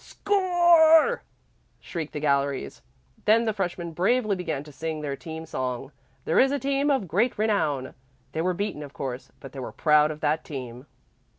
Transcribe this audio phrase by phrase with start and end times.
[0.03, 1.21] "Score!"
[1.79, 2.81] shrieked the galleries.
[3.25, 5.91] Then the freshmen bravely began to sing their team song,
[6.25, 7.93] "There is a team of great renown."
[8.31, 10.87] They were beaten, of course, but they were proud of that team.